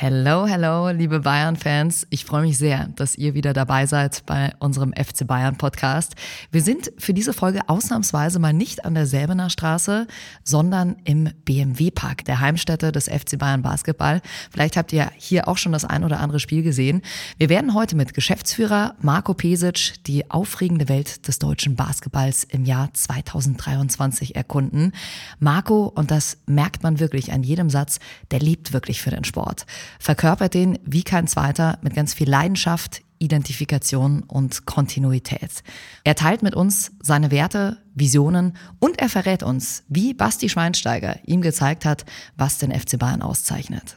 [0.00, 2.06] Hello, hello, liebe Bayern-Fans.
[2.10, 6.14] Ich freue mich sehr, dass ihr wieder dabei seid bei unserem FC Bayern Podcast.
[6.52, 10.06] Wir sind für diese Folge ausnahmsweise mal nicht an der Säbener Straße,
[10.44, 14.22] sondern im BMW Park, der Heimstätte des FC Bayern Basketball.
[14.52, 17.02] Vielleicht habt ihr hier auch schon das ein oder andere Spiel gesehen.
[17.36, 22.94] Wir werden heute mit Geschäftsführer Marco Pesic die aufregende Welt des deutschen Basketballs im Jahr
[22.94, 24.92] 2023 erkunden.
[25.40, 27.98] Marco, und das merkt man wirklich an jedem Satz,
[28.30, 29.66] der liebt wirklich für den Sport
[29.98, 35.62] verkörpert den wie kein zweiter mit ganz viel Leidenschaft, Identifikation und Kontinuität.
[36.04, 41.42] Er teilt mit uns seine Werte, Visionen und er verrät uns, wie Basti Schweinsteiger ihm
[41.42, 42.04] gezeigt hat,
[42.36, 43.96] was den FC Bayern auszeichnet.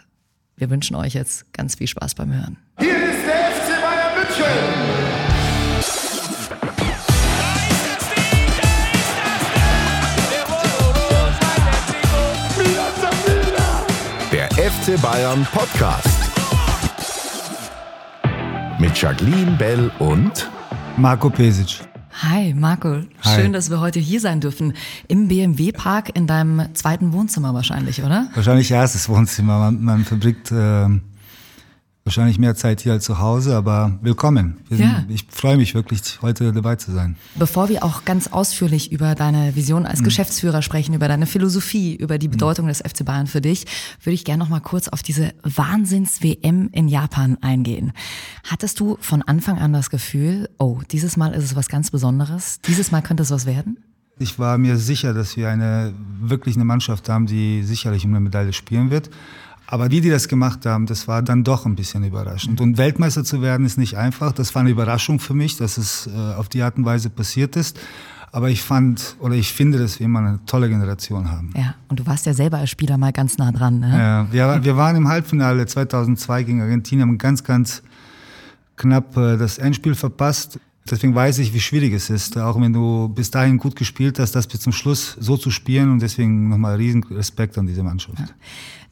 [0.55, 2.57] Wir wünschen euch jetzt ganz viel Spaß beim Hören.
[2.79, 5.00] Hier ist der FC Bayern München.
[14.81, 16.07] FC Bayern Podcast.
[18.79, 20.49] Mit Jacqueline Bell und
[20.97, 21.81] Marco Pesic.
[22.23, 23.35] Hi Marco, Hi.
[23.35, 24.73] schön, dass wir heute hier sein dürfen.
[25.07, 28.27] Im BMW Park in deinem zweiten Wohnzimmer wahrscheinlich, oder?
[28.33, 29.59] Wahrscheinlich erstes Wohnzimmer.
[29.59, 30.87] Man, man verbringt äh,
[32.11, 34.57] wahrscheinlich mehr Zeit hier als zu Hause, aber willkommen.
[34.67, 34.95] Wir Ja.
[35.07, 37.15] Sind, ich freue mich wirklich, heute dabei zu sein.
[37.35, 39.87] Bevor wir auch ganz ausführlich über deine Vision Mhm.
[39.87, 43.65] als Geschäftsführer sprechen, über deine Philosophie, über die Bedeutung des FC Bayern für dich,
[44.03, 47.93] würde ich gerne noch mal kurz auf diese Wahnsinns-WM in Japan eingehen.
[48.45, 52.59] Hattest du von Anfang an das Gefühl, oh, dieses Mal ist es was ganz Besonderes,
[52.67, 53.77] dieses Mal könnte es was werden?
[54.19, 58.19] Ich war mir sicher, dass wir eine wirklich eine Mannschaft haben, die sicherlich um eine
[58.19, 59.09] Medaille spielen wird.
[59.71, 62.59] Aber wie die das gemacht haben, das war dann doch ein bisschen überraschend.
[62.59, 64.33] Und Weltmeister zu werden ist nicht einfach.
[64.33, 67.55] Das war eine Überraschung für mich, dass es äh, auf die Art und Weise passiert
[67.55, 67.79] ist.
[68.33, 71.53] Aber ich fand oder ich finde, dass wir immer eine tolle Generation haben.
[71.55, 73.97] Ja, und du warst ja selber als Spieler mal ganz nah dran, ne?
[73.97, 77.81] Ja, wir, wir waren im Halbfinale 2002 gegen Argentinien, haben ganz, ganz
[78.75, 80.59] knapp äh, das Endspiel verpasst.
[80.89, 84.31] Deswegen weiß ich, wie schwierig es ist, auch wenn du bis dahin gut gespielt hast,
[84.33, 85.91] das bis zum Schluss so zu spielen.
[85.91, 88.17] Und deswegen nochmal riesen Respekt an diese Mannschaft.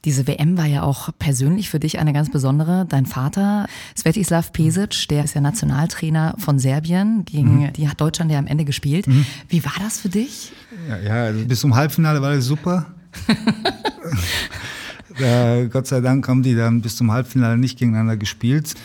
[0.06, 2.86] Diese WM war ja auch persönlich für dich eine ganz besondere.
[2.88, 3.68] Dein Vater,
[3.98, 8.64] Svetislav Pesic, der ist ja Nationaltrainer von Serbien, gegen die hat Deutschland ja am Ende
[8.64, 9.06] gespielt.
[9.50, 10.54] Wie war das für dich?
[10.88, 12.86] Ja, ja also bis zum Halbfinale war das super.
[15.20, 18.76] äh, Gott sei Dank haben die dann bis zum Halbfinale nicht gegeneinander gespielt.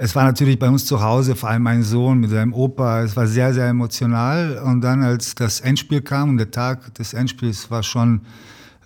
[0.00, 3.16] Es war natürlich bei uns zu Hause, vor allem mein Sohn mit seinem Opa, es
[3.16, 4.62] war sehr, sehr emotional.
[4.64, 8.20] Und dann, als das Endspiel kam und der Tag des Endspiels war schon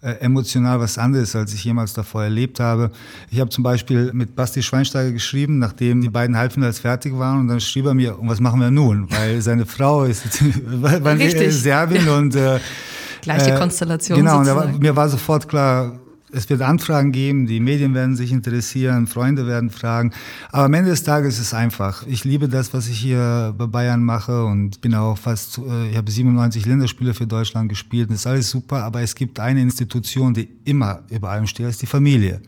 [0.01, 2.91] äh, emotional was anderes, als ich jemals davor erlebt habe.
[3.31, 7.41] Ich habe zum Beispiel mit Basti Schweinsteiger geschrieben, nachdem die beiden Halbfinals fertig waren.
[7.41, 9.07] Und dann schrieb er mir, und was machen wir nun?
[9.11, 10.25] Weil seine Frau ist
[10.65, 11.53] war, Richtig.
[11.55, 12.59] Serbien und äh,
[13.21, 14.83] Gleiche äh, Konstellation Genau, und da war, sozusagen.
[14.83, 15.93] mir war sofort klar,
[16.33, 20.13] es wird Anfragen geben, die Medien werden sich interessieren, Freunde werden fragen.
[20.51, 22.07] Aber am Ende des Tages ist es einfach.
[22.07, 25.97] Ich liebe das, was ich hier bei Bayern mache und bin auch fast, äh, ich
[25.97, 28.11] habe 97 Länderspiele für Deutschland gespielt.
[28.11, 31.75] Das ist alles super, aber es gibt eine Institution, die immer über allem steht, das
[31.75, 32.41] ist die Familie.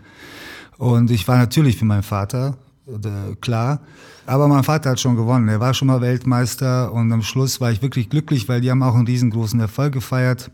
[0.78, 2.56] Und ich war natürlich für meinen Vater,
[2.89, 3.81] äh, klar.
[4.27, 5.49] Aber mein Vater hat schon gewonnen.
[5.49, 8.83] Er war schon mal Weltmeister und am Schluss war ich wirklich glücklich, weil die haben
[8.83, 10.50] auch einen riesengroßen Erfolg gefeiert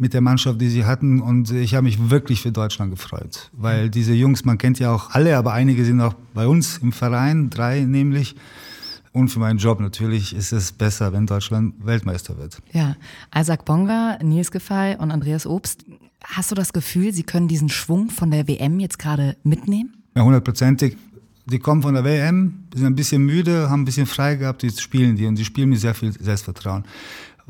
[0.00, 1.20] mit der Mannschaft, die sie hatten.
[1.20, 3.50] Und ich habe mich wirklich für Deutschland gefreut.
[3.52, 6.92] Weil diese Jungs, man kennt ja auch alle, aber einige sind auch bei uns im
[6.92, 8.34] Verein, drei nämlich.
[9.12, 12.58] Und für meinen Job natürlich ist es besser, wenn Deutschland Weltmeister wird.
[12.72, 12.96] Ja,
[13.36, 15.84] Isaac Bonga, Nils Giffey und Andreas Obst.
[16.24, 19.94] Hast du das Gefühl, sie können diesen Schwung von der WM jetzt gerade mitnehmen?
[20.14, 20.96] Ja, hundertprozentig.
[21.46, 24.80] Die kommen von der WM, sind ein bisschen müde, haben ein bisschen frei gehabt, jetzt
[24.80, 26.84] spielen die und die spielen mit sehr viel Selbstvertrauen.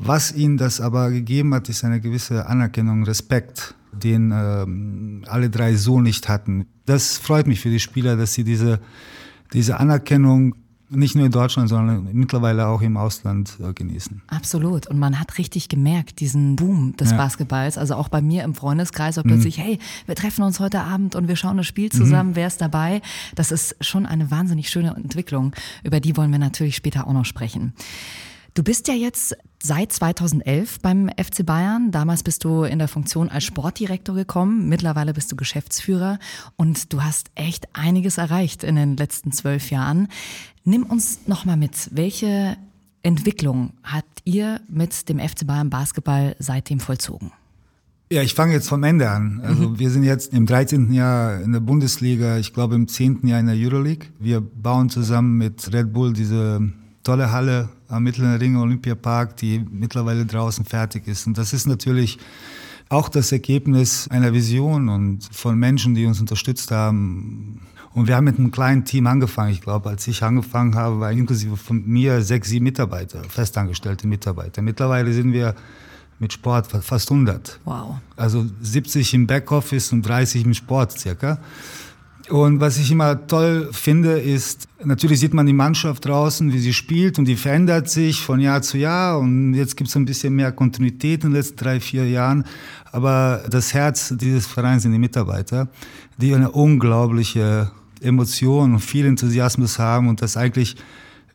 [0.03, 5.75] Was ihnen das aber gegeben hat, ist eine gewisse Anerkennung, Respekt, den ähm, alle drei
[5.75, 6.65] so nicht hatten.
[6.85, 8.79] Das freut mich für die Spieler, dass sie diese,
[9.53, 10.55] diese Anerkennung
[10.89, 14.21] nicht nur in Deutschland, sondern mittlerweile auch im Ausland äh, genießen.
[14.27, 14.87] Absolut.
[14.87, 17.13] Und man hat richtig gemerkt, diesen Boom des Ja.
[17.13, 17.17] Mhm.
[17.19, 17.77] Basketballs.
[17.77, 21.27] Also auch bei mir im Freundeskreis, ob plötzlich, hey, wir treffen uns heute Abend und
[21.27, 23.01] wir schauen das Spiel zusammen, wer ist dabei?
[23.35, 25.53] Das ist schon eine wahnsinnig schöne Entwicklung.
[25.83, 27.73] Über die wollen wir natürlich später auch noch sprechen.
[28.53, 31.91] Du bist ja jetzt seit 2011 beim FC Bayern.
[31.91, 34.67] Damals bist du in der Funktion als Sportdirektor gekommen.
[34.67, 36.19] Mittlerweile bist du Geschäftsführer
[36.57, 40.09] und du hast echt einiges erreicht in den letzten zwölf Jahren.
[40.65, 41.89] Nimm uns nochmal mit.
[41.93, 42.57] Welche
[43.03, 47.31] Entwicklung habt ihr mit dem FC Bayern Basketball seitdem vollzogen?
[48.11, 49.39] Ja, ich fange jetzt vom Ende an.
[49.45, 50.91] Also wir sind jetzt im 13.
[50.91, 53.25] Jahr in der Bundesliga, ich glaube im 10.
[53.25, 54.09] Jahr in der Euroleague.
[54.19, 56.59] Wir bauen zusammen mit Red Bull diese
[57.03, 61.27] tolle Halle am Mittleren Ring Olympiapark, die mittlerweile draußen fertig ist.
[61.27, 62.17] Und das ist natürlich
[62.89, 67.61] auch das Ergebnis einer Vision und von Menschen, die uns unterstützt haben.
[67.93, 69.51] Und wir haben mit einem kleinen Team angefangen.
[69.51, 74.61] Ich glaube, als ich angefangen habe, war inklusive von mir sechs, sieben Mitarbeiter, festangestellte Mitarbeiter.
[74.61, 75.55] Mittlerweile sind wir
[76.19, 77.59] mit Sport fast 100.
[77.65, 77.95] Wow.
[78.15, 81.39] Also 70 im Backoffice und 30 im Sport circa.
[82.31, 86.71] Und was ich immer toll finde, ist, natürlich sieht man die Mannschaft draußen, wie sie
[86.71, 90.33] spielt und die verändert sich von Jahr zu Jahr und jetzt gibt es ein bisschen
[90.35, 92.45] mehr Kontinuität in den letzten drei, vier Jahren.
[92.93, 95.67] Aber das Herz dieses Vereins sind die Mitarbeiter,
[96.19, 97.69] die eine unglaubliche
[97.99, 100.77] Emotion und viel Enthusiasmus haben und das eigentlich,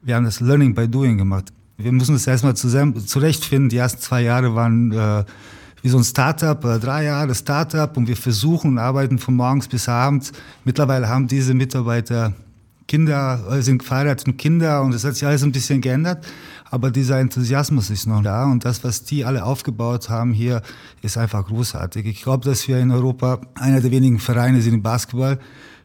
[0.01, 1.53] wir haben das Learning by Doing gemacht.
[1.77, 3.69] Wir müssen das erstmal zusammen, zurechtfinden.
[3.69, 5.25] Die ersten zwei Jahre waren äh,
[5.87, 9.69] wie so ein Startup, äh, drei Jahre Startup und wir versuchen und arbeiten von morgens
[9.69, 10.33] bis abends.
[10.65, 12.33] Mittlerweile haben diese Mitarbeiter
[12.89, 16.27] Kinder, äh, sind verheiratete Kinder und es hat sich alles ein bisschen geändert.
[16.73, 20.61] Aber dieser Enthusiasmus ist noch da und das, was die alle aufgebaut haben hier,
[21.03, 22.05] ist einfach großartig.
[22.07, 25.39] Ich glaube, dass wir in Europa einer der wenigen Vereine sind im Basketball,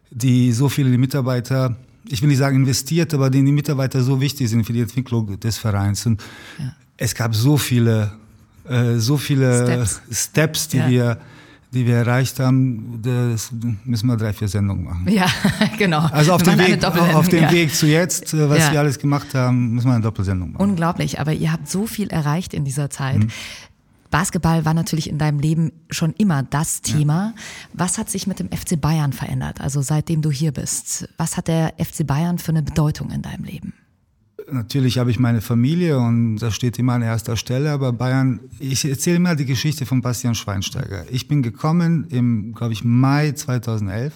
[0.09, 1.75] die so viele Mitarbeiter
[2.09, 5.39] ich will nicht sagen investiert, aber denen die Mitarbeiter so wichtig sind für die Entwicklung
[5.39, 6.07] des Vereins.
[6.07, 6.23] Und
[6.57, 6.73] ja.
[6.97, 8.19] es gab so viele
[8.71, 10.89] äh, so viele Steps, Steps die ja.
[10.89, 11.17] wir
[11.73, 13.49] die wir erreicht haben, das
[13.85, 15.07] müssen wir drei, vier Sendungen machen.
[15.09, 15.27] Ja,
[15.77, 15.99] genau.
[15.99, 17.51] Also auf, dem Weg, auf dem ja.
[17.51, 18.71] Weg zu jetzt, äh, was ja.
[18.73, 20.61] wir alles gemacht haben, müssen wir eine Doppelsendung machen.
[20.61, 23.19] Unglaublich, aber ihr habt so viel erreicht in dieser Zeit.
[23.19, 23.29] Mhm.
[24.09, 27.33] Basketball war natürlich in deinem Leben schon immer das Thema.
[27.33, 27.41] Ja.
[27.71, 31.07] Was hat sich mit dem FC Bayern verändert, also seitdem du hier bist?
[31.15, 33.73] Was hat der FC Bayern für eine Bedeutung in deinem Leben?
[34.51, 38.83] Natürlich habe ich meine Familie und das steht immer an erster Stelle, aber Bayern, ich
[38.83, 41.05] erzähle immer die Geschichte von Bastian Schweinsteiger.
[41.09, 44.13] Ich bin gekommen im, glaube ich, Mai 2011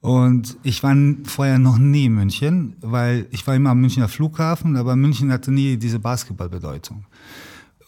[0.00, 4.76] und ich war vorher noch nie in München, weil ich war immer am Münchner Flughafen,
[4.76, 7.04] aber München hatte nie diese Basketballbedeutung.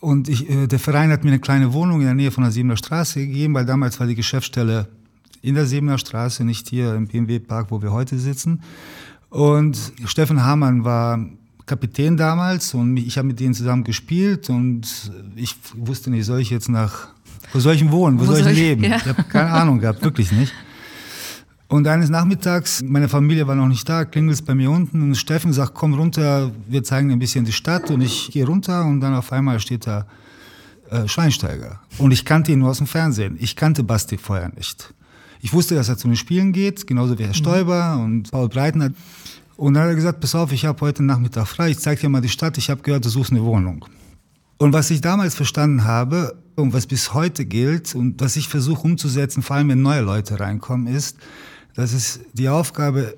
[0.00, 2.52] Und ich, äh, der Verein hat mir eine kleine Wohnung in der Nähe von der
[2.52, 4.86] Siebener Straße gegeben, weil damals war die Geschäftsstelle
[5.42, 8.62] in der Siebener Straße, nicht hier im BMW-Park, wo wir heute sitzen.
[9.30, 11.18] Und Steffen Hamann war
[11.66, 14.86] Kapitän damals und ich habe mit denen zusammen gespielt und
[15.34, 17.08] ich wusste nicht, soll ich jetzt nach,
[17.52, 18.84] wo soll ich wohnen, wo, wo soll ich leben?
[18.84, 18.96] Ja.
[18.96, 20.52] Ich habe keine Ahnung gehabt, wirklich nicht.
[21.68, 25.16] Und eines Nachmittags, meine Familie war noch nicht da, klingelt es bei mir unten und
[25.16, 29.00] Steffen sagt, komm runter, wir zeigen ein bisschen die Stadt und ich gehe runter und
[29.00, 30.06] dann auf einmal steht da
[30.90, 31.80] äh, Schweinsteiger.
[31.98, 33.36] Und ich kannte ihn nur aus dem Fernsehen.
[33.40, 34.94] Ich kannte Basti vorher nicht.
[35.40, 37.34] Ich wusste, dass er zu den Spielen geht, genauso wie Herr mhm.
[37.34, 38.90] Stoiber und Paul Breitner.
[39.56, 42.08] Und dann hat er gesagt, pass auf, ich habe heute Nachmittag frei, ich zeige dir
[42.08, 43.86] mal die Stadt, ich habe gehört, du suchst eine Wohnung.
[44.58, 48.86] Und was ich damals verstanden habe und was bis heute gilt und was ich versuche
[48.86, 51.18] umzusetzen, vor allem wenn neue Leute reinkommen, ist,
[51.74, 53.16] dass es die Aufgabe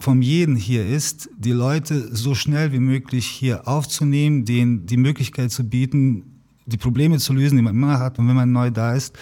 [0.00, 5.52] von jedem hier ist, die Leute so schnell wie möglich hier aufzunehmen, denen die Möglichkeit
[5.52, 9.16] zu bieten, die Probleme zu lösen, die man immer hat wenn man neu da ist.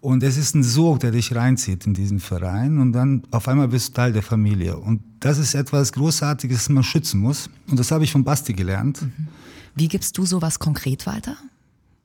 [0.00, 3.68] Und es ist ein Sog, der dich reinzieht in diesen Verein und dann auf einmal
[3.68, 4.76] bist du Teil der Familie.
[4.76, 7.48] Und das ist etwas Großartiges, das man schützen muss.
[7.68, 9.02] Und das habe ich von Basti gelernt.
[9.02, 9.28] Mhm.
[9.74, 11.36] Wie gibst du sowas konkret weiter?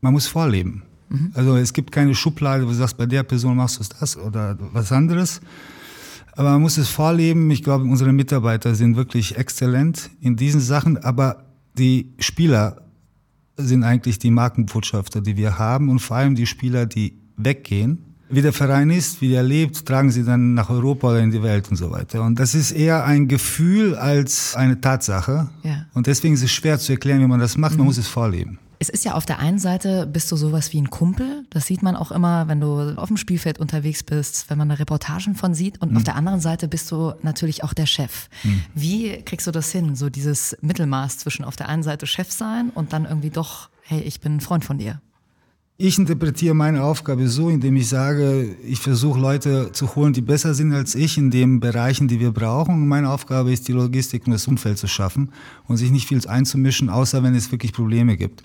[0.01, 0.83] Man muss vorleben.
[1.09, 1.31] Mhm.
[1.33, 4.57] Also es gibt keine Schublade, wo du sagst, bei der Person machst du das oder
[4.71, 5.41] was anderes.
[6.33, 7.49] Aber man muss es vorleben.
[7.49, 10.97] Ich glaube, unsere Mitarbeiter sind wirklich exzellent in diesen Sachen.
[10.97, 11.43] Aber
[11.75, 12.83] die Spieler
[13.57, 15.89] sind eigentlich die Markenbotschafter, die wir haben.
[15.89, 18.06] Und vor allem die Spieler, die weggehen.
[18.29, 21.44] Wie der Verein ist, wie er lebt, tragen sie dann nach Europa oder in die
[21.44, 22.24] Welt und so weiter.
[22.24, 25.49] Und das ist eher ein Gefühl als eine Tatsache.
[25.63, 25.85] Ja.
[25.94, 27.73] Und deswegen ist es schwer zu erklären, wie man das macht.
[27.73, 27.85] Man mhm.
[27.85, 28.59] muss es vorleben.
[28.80, 31.45] Es ist ja auf der einen Seite bist du sowas wie ein Kumpel.
[31.49, 34.75] Das sieht man auch immer, wenn du auf dem Spielfeld unterwegs bist, wenn man da
[34.75, 35.81] Reportagen von sieht.
[35.81, 35.97] Und mhm.
[35.97, 38.30] auf der anderen Seite bist du natürlich auch der Chef.
[38.44, 38.61] Mhm.
[38.75, 39.95] Wie kriegst du das hin?
[39.95, 44.01] So dieses Mittelmaß zwischen auf der einen Seite Chef sein und dann irgendwie doch, hey,
[44.01, 45.01] ich bin ein Freund von dir.
[45.79, 50.55] Ich interpretiere meine Aufgabe so, indem ich sage, ich versuche Leute zu holen, die besser
[50.55, 52.73] sind als ich in den Bereichen, die wir brauchen.
[52.73, 55.29] Und meine Aufgabe ist, die Logistik und das Umfeld zu schaffen
[55.67, 58.41] und sich nicht viel einzumischen, außer wenn es wirklich Probleme gibt.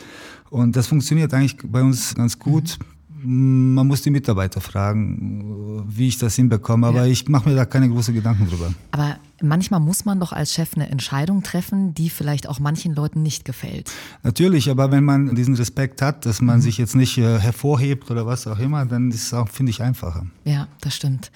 [0.50, 2.76] Und das funktioniert eigentlich bei uns ganz gut.
[2.78, 2.92] Mhm
[3.24, 7.12] man muss die Mitarbeiter fragen, wie ich das hinbekomme, aber ja.
[7.12, 8.72] ich mache mir da keine großen Gedanken drüber.
[8.90, 13.22] Aber manchmal muss man doch als Chef eine Entscheidung treffen, die vielleicht auch manchen Leuten
[13.22, 13.90] nicht gefällt.
[14.22, 16.62] Natürlich, aber wenn man diesen Respekt hat, dass man mhm.
[16.62, 19.82] sich jetzt nicht äh, hervorhebt oder was auch immer, dann ist es auch, finde ich,
[19.82, 20.26] einfacher.
[20.44, 21.30] Ja, das stimmt.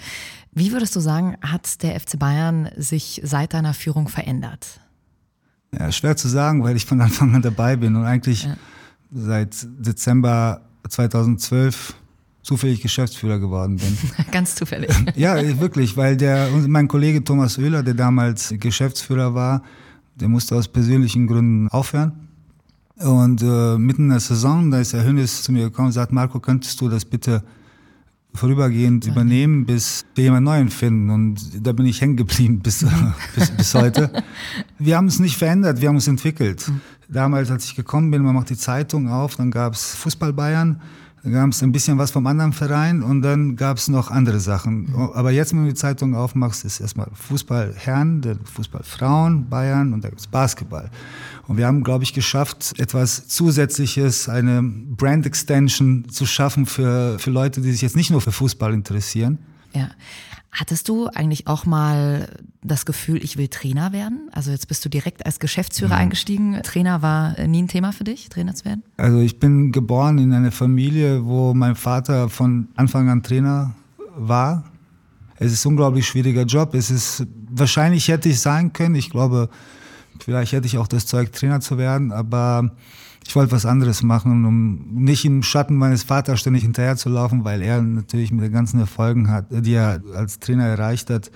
[0.53, 4.79] Wie würdest du sagen, hat der FC Bayern sich seit deiner Führung verändert?
[5.77, 8.57] Ja, schwer zu sagen, weil ich von Anfang an dabei bin und eigentlich ja.
[9.11, 11.95] seit Dezember 2012
[12.47, 13.97] zufällig Geschäftsführer geworden bin.
[14.31, 14.89] Ganz zufällig.
[15.15, 19.63] Ja, wirklich, weil der, mein Kollege Thomas Oehler, der damals Geschäftsführer war,
[20.15, 22.13] der musste aus persönlichen Gründen aufhören.
[22.95, 26.13] Und äh, mitten in der Saison, da ist der Hönes zu mir gekommen und sagt,
[26.13, 27.43] Marco, könntest du das bitte
[28.33, 29.11] vorübergehend okay.
[29.11, 31.09] übernehmen, bis wir jemand Neuen finden.
[31.09, 32.85] Und da bin ich hängen geblieben bis,
[33.35, 34.23] bis, bis heute.
[34.79, 36.69] Wir haben es nicht verändert, wir haben uns entwickelt.
[36.69, 36.81] Mhm.
[37.09, 40.81] Damals, als ich gekommen bin, man macht die Zeitung auf, dann gab es Fußball Bayern.
[41.27, 44.39] Dann gab es ein bisschen was vom anderen Verein und dann gab es noch andere
[44.39, 44.95] Sachen.
[45.13, 50.05] Aber jetzt, wenn du die Zeitung aufmachst, ist erstmal Fußball Herren, Fußball Frauen, Bayern und
[50.05, 50.89] da gibt es Basketball.
[51.45, 57.29] Und wir haben, glaube ich, geschafft, etwas Zusätzliches, eine Brand Extension zu schaffen für, für
[57.29, 59.37] Leute, die sich jetzt nicht nur für Fußball interessieren.
[59.77, 59.89] Ja.
[60.51, 62.27] Hattest du eigentlich auch mal
[62.63, 64.29] das Gefühl, ich will Trainer werden?
[64.31, 65.97] Also jetzt bist du direkt als Geschäftsführer ja.
[65.97, 66.59] eingestiegen.
[66.63, 68.81] Trainer war nie ein Thema für dich, Trainer zu werden?
[68.97, 73.75] Also ich bin geboren in einer Familie, wo mein Vater von Anfang an Trainer
[74.15, 74.63] war.
[75.35, 76.73] Es ist ein unglaublich schwieriger Job.
[76.73, 78.95] Es ist, wahrscheinlich hätte ich sein können.
[78.95, 79.49] Ich glaube,
[80.19, 82.71] vielleicht hätte ich auch das Zeug, Trainer zu werden, aber
[83.27, 87.81] ich wollte was anderes machen, um nicht im Schatten meines Vaters ständig hinterherzulaufen, weil er
[87.81, 91.29] natürlich mit den ganzen Erfolgen hat, die er als Trainer erreicht hat,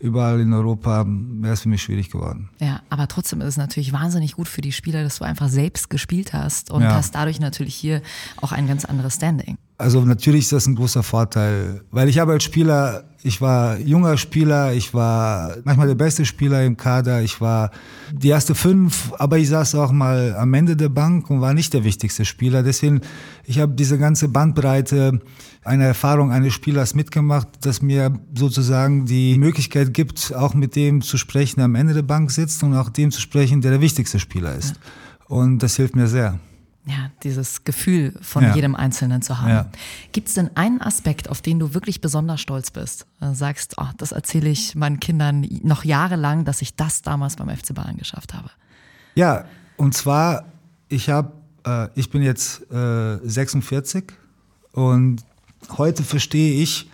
[0.00, 2.50] überall in Europa wäre es für mich schwierig geworden.
[2.58, 5.88] Ja, aber trotzdem ist es natürlich wahnsinnig gut für die Spieler, dass du einfach selbst
[5.88, 6.94] gespielt hast und ja.
[6.94, 8.02] hast dadurch natürlich hier
[8.42, 9.56] auch ein ganz anderes Standing.
[9.78, 14.16] Also natürlich ist das ein großer Vorteil, weil ich habe als Spieler, ich war junger
[14.16, 17.70] Spieler, ich war manchmal der beste Spieler im Kader, ich war
[18.12, 21.74] die erste fünf, aber ich saß auch mal am Ende der Bank und war nicht
[21.74, 22.62] der wichtigste Spieler.
[22.62, 23.02] Deswegen,
[23.44, 25.20] ich habe diese ganze Bandbreite
[25.62, 31.18] einer Erfahrung eines Spielers mitgemacht, das mir sozusagen die Möglichkeit gibt, auch mit dem zu
[31.18, 34.18] sprechen, der am Ende der Bank sitzt und auch dem zu sprechen, der der wichtigste
[34.18, 34.80] Spieler ist.
[35.28, 36.40] Und das hilft mir sehr
[36.86, 38.54] ja, dieses Gefühl von ja.
[38.54, 39.50] jedem Einzelnen zu haben.
[39.50, 39.66] Ja.
[40.12, 43.06] Gibt es denn einen Aspekt, auf den du wirklich besonders stolz bist?
[43.20, 47.54] Du sagst, oh, das erzähle ich meinen Kindern noch jahrelang, dass ich das damals beim
[47.54, 48.50] FC Bayern geschafft habe.
[49.14, 49.44] Ja,
[49.76, 50.44] und zwar,
[50.88, 51.32] ich habe,
[51.66, 54.12] äh, ich bin jetzt äh, 46
[54.72, 55.22] und
[55.76, 56.88] heute verstehe ich,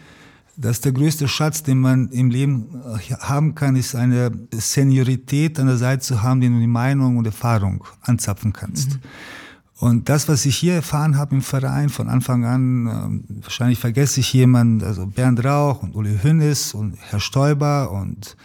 [0.57, 5.67] dass der größte Schatz, den man im Leben äh, haben kann, ist eine Seniorität an
[5.67, 8.95] der Seite zu haben, den du die Meinung und Erfahrung anzapfen kannst.
[8.95, 9.01] Mhm.
[9.79, 14.21] Und das, was ich hier erfahren habe im Verein von Anfang an, äh, wahrscheinlich vergesse
[14.21, 18.37] ich jemanden, also Bernd Rauch und Uli Hünnes und Herr Stoiber und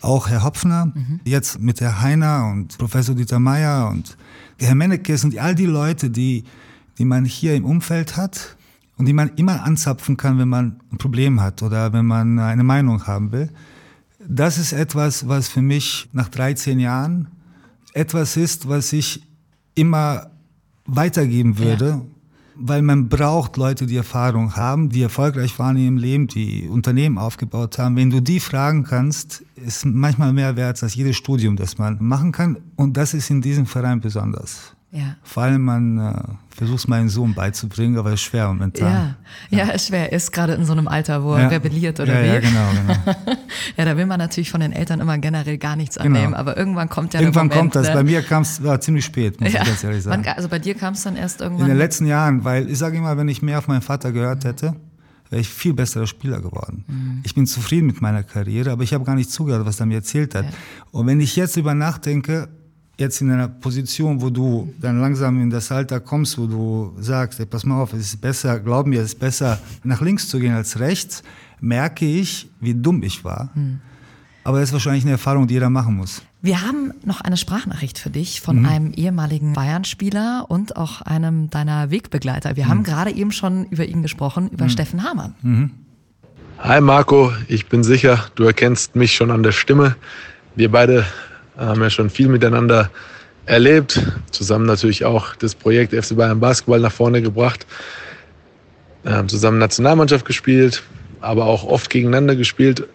[0.00, 1.20] auch Herr Hopfner, mhm.
[1.24, 4.16] jetzt mit Herr Heiner und Professor Dieter Meier und
[4.58, 6.44] Herr Mennekes und all die Leute, die,
[6.96, 8.56] die man hier im Umfeld hat
[8.96, 12.64] und die man immer anzapfen kann, wenn man ein Problem hat oder wenn man eine
[12.64, 13.50] Meinung haben will.
[14.26, 17.28] Das ist etwas, was für mich nach 13 Jahren
[17.92, 19.26] etwas ist, was ich
[19.74, 20.30] immer
[20.94, 22.02] weitergeben würde, ja.
[22.56, 27.18] weil man braucht Leute, die Erfahrung haben, die erfolgreich waren in ihrem Leben, die Unternehmen
[27.18, 27.96] aufgebaut haben.
[27.96, 32.32] Wenn du die fragen kannst, ist manchmal mehr wert als jedes Studium, das man machen
[32.32, 32.58] kann.
[32.76, 34.74] Und das ist in diesem Verein besonders.
[34.92, 35.16] Ja.
[35.22, 39.16] Vor allem man äh, versucht meinen Sohn beizubringen, aber es ist schwer momentan.
[39.50, 39.66] Ja, ja.
[39.66, 40.12] ja ist schwer.
[40.12, 42.26] Ist gerade in so einem Alter, wo er rebelliert oder ja, wie.
[42.26, 43.38] Ja, genau, genau.
[43.76, 46.18] ja, da will man natürlich von den Eltern immer generell gar nichts genau.
[46.18, 47.88] annehmen, aber irgendwann kommt ja Irgendwann Moment, kommt das.
[47.88, 47.94] Ne?
[47.94, 50.26] Bei mir kam es ziemlich spät, muss ich ganz ehrlich sagen.
[50.26, 51.66] also bei dir kam es dann erst irgendwann?
[51.66, 54.44] In den letzten Jahren, weil ich sage immer, wenn ich mehr auf meinen Vater gehört
[54.44, 54.74] hätte,
[55.30, 56.84] wäre ich viel besserer Spieler geworden.
[56.88, 57.20] Mhm.
[57.22, 59.96] Ich bin zufrieden mit meiner Karriere, aber ich habe gar nicht zugehört, was er mir
[59.96, 60.46] erzählt hat.
[60.90, 62.48] Und wenn ich jetzt über nachdenke,
[63.00, 67.40] jetzt in einer Position, wo du dann langsam in das Alter kommst, wo du sagst,
[67.40, 70.38] ey, pass mal auf, es ist besser, glaub mir, es ist besser, nach links zu
[70.38, 71.22] gehen als rechts,
[71.60, 73.50] merke ich, wie dumm ich war.
[73.54, 73.80] Hm.
[74.44, 76.22] Aber das ist wahrscheinlich eine Erfahrung, die jeder machen muss.
[76.42, 78.66] Wir haben noch eine Sprachnachricht für dich von mhm.
[78.66, 82.56] einem ehemaligen Bayern-Spieler und auch einem deiner Wegbegleiter.
[82.56, 82.68] Wir mhm.
[82.68, 84.70] haben gerade eben schon über ihn gesprochen, über mhm.
[84.70, 85.34] Steffen Hamann.
[85.42, 85.70] Mhm.
[86.58, 89.96] Hi Marco, ich bin sicher, du erkennst mich schon an der Stimme.
[90.56, 91.04] Wir beide
[91.66, 92.90] haben ja schon viel miteinander
[93.46, 94.00] erlebt,
[94.30, 97.66] zusammen natürlich auch das Projekt FC Bayern Basketball nach vorne gebracht,
[99.02, 100.82] wir haben zusammen Nationalmannschaft gespielt,
[101.20, 102.86] aber auch oft gegeneinander gespielt.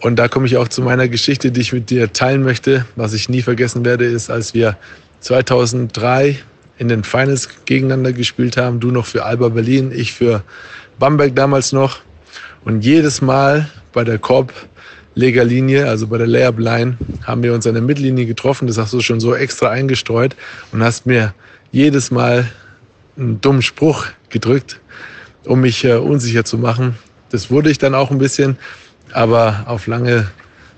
[0.00, 2.86] Und da komme ich auch zu meiner Geschichte, die ich mit dir teilen möchte.
[2.96, 4.76] Was ich nie vergessen werde, ist, als wir
[5.20, 6.38] 2003
[6.78, 8.80] in den Finals gegeneinander gespielt haben.
[8.80, 10.42] Du noch für Alba Berlin, ich für
[10.98, 11.98] Bamberg damals noch.
[12.64, 14.52] Und jedes Mal bei der Korb
[15.20, 18.66] Legerlinie, also bei der Layup-Line, haben wir uns an der Mittellinie getroffen.
[18.66, 20.34] Das hast du schon so extra eingestreut
[20.72, 21.34] und hast mir
[21.72, 22.50] jedes Mal
[23.16, 24.80] einen dummen Spruch gedrückt,
[25.44, 26.96] um mich äh, unsicher zu machen.
[27.30, 28.56] Das wurde ich dann auch ein bisschen,
[29.12, 30.28] aber auf lange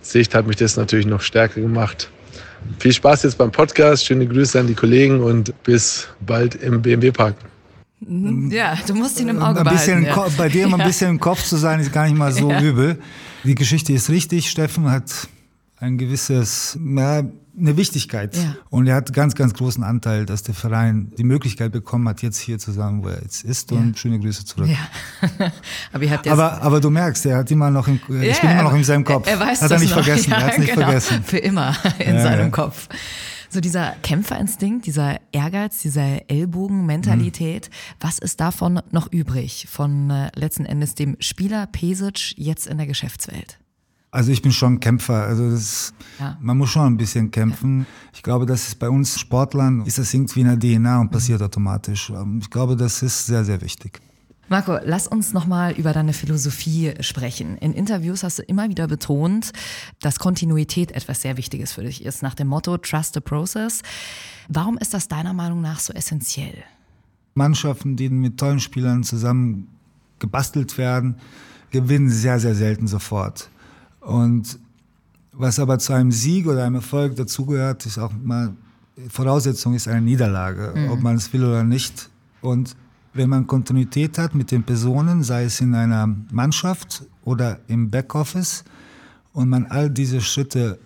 [0.02, 2.10] Sicht hat mich das natürlich noch stärker gemacht.
[2.78, 7.36] Viel Spaß jetzt beim Podcast, schöne Grüße an die Kollegen und bis bald im BMW-Park.
[8.00, 10.32] Ja, du musst ihn im Auge ein bisschen behalten.
[10.32, 10.36] Ja.
[10.36, 12.60] Bei dem ein bisschen im Kopf zu sein, ist gar nicht mal so ja.
[12.60, 12.98] übel.
[13.44, 14.50] Die Geschichte ist richtig.
[14.50, 15.28] Steffen hat
[15.78, 17.22] ein gewisses, na,
[17.58, 18.36] eine Wichtigkeit.
[18.36, 18.54] Ja.
[18.70, 22.38] Und er hat ganz, ganz großen Anteil, dass der Verein die Möglichkeit bekommen hat, jetzt
[22.38, 23.72] hier zu sein, wo er jetzt ist.
[23.72, 24.68] Und schöne Grüße zurück.
[24.68, 24.78] Ja.
[25.92, 28.62] aber, Aber, aber du merkst, er hat immer noch, im, ich Ja, bin immer er-
[28.62, 29.26] noch in seinem Kopf.
[29.26, 30.04] Er, er weiß hat das er nicht noch.
[30.04, 30.30] vergessen.
[30.30, 30.86] Ja, er hat es nicht genau.
[30.86, 31.22] vergessen.
[31.24, 32.48] Für immer in Ja, seinem ja.
[32.50, 32.88] Kopf.
[33.52, 37.68] So dieser Kämpferinstinkt, dieser Ehrgeiz, diese Ellbogenmentalität,
[38.00, 42.86] was ist davon noch übrig von äh, letzten Endes dem Spieler Pesic jetzt in der
[42.86, 43.58] Geschäftswelt?
[44.10, 45.24] Also ich bin schon Kämpfer.
[45.26, 46.38] Also das, Ja.
[46.40, 47.84] man muss schon ein bisschen kämpfen.
[48.14, 51.42] Ich glaube, das ist bei uns Sportlern ist das irgendwie in der DNA und passiert
[51.42, 52.08] automatisch.
[52.08, 54.00] Ähm, Ich glaube, das ist sehr, sehr wichtig.
[54.52, 57.56] Marco, lass uns nochmal über deine Philosophie sprechen.
[57.56, 59.50] In Interviews hast du immer wieder betont,
[60.02, 63.80] dass Kontinuität etwas sehr Wichtiges für dich ist, nach dem Motto Trust the Process.
[64.50, 66.64] Warum ist das deiner Meinung nach so essentiell?
[67.32, 69.68] Mannschaften, die mit tollen Spielern zusammen
[70.18, 71.16] gebastelt werden,
[71.70, 73.48] gewinnen sehr, sehr selten sofort.
[74.00, 74.58] Und
[75.32, 78.52] was aber zu einem Sieg oder einem Erfolg dazugehört, ist auch mal,
[79.08, 82.10] Voraussetzung ist eine Niederlage, ob man es will oder nicht.
[82.42, 82.76] Und
[83.14, 88.64] wenn man Kontinuität hat mit den Personen, sei es in einer Mannschaft oder im Backoffice,
[89.32, 90.78] und man all diese Schritte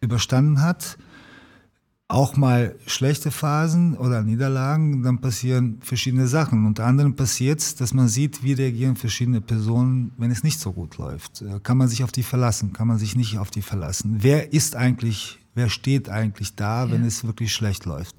[0.00, 0.96] überstanden hat,
[2.08, 6.66] auch mal schlechte Phasen oder Niederlagen, dann passieren verschiedene Sachen.
[6.66, 10.72] Unter anderem passiert es, dass man sieht, wie reagieren verschiedene Personen, wenn es nicht so
[10.72, 11.40] gut läuft.
[11.40, 12.74] Äh, Kann man sich auf die verlassen?
[12.74, 14.18] Kann man sich nicht auf die verlassen?
[14.20, 18.14] Wer ist eigentlich, wer steht eigentlich da, wenn es wirklich schlecht läuft?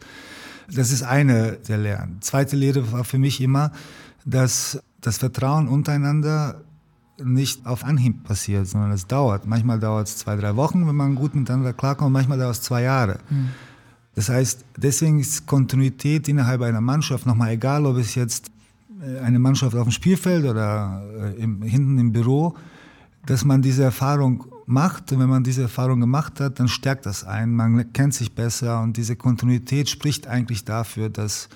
[0.71, 2.17] Das ist eine der Lehren.
[2.21, 3.71] Zweite Lehre war für mich immer,
[4.25, 6.61] dass das Vertrauen untereinander
[7.23, 9.45] nicht auf Anhieb passiert, sondern es dauert.
[9.45, 12.83] Manchmal dauert es zwei, drei Wochen, wenn man gut miteinander klarkommt, manchmal dauert es zwei
[12.83, 13.19] Jahre.
[14.15, 18.51] Das heißt, deswegen ist Kontinuität innerhalb einer Mannschaft nochmal egal, ob es jetzt
[19.01, 22.55] äh, eine Mannschaft auf dem Spielfeld oder äh, im, hinten im Büro,
[23.25, 25.11] dass man diese Erfahrung macht.
[25.11, 27.55] Und wenn man diese Erfahrung gemacht hat, dann stärkt das einen.
[27.55, 31.49] Man kennt sich besser und diese Kontinuität spricht eigentlich dafür, dass,